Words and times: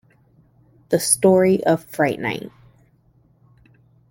The 0.89 0.99
Story 0.99 1.63
of 1.63 1.83
Fright 1.85 2.19
Night. 2.19 2.49